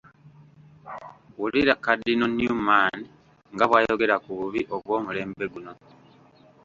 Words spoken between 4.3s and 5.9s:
bubi obw'omulembe guno.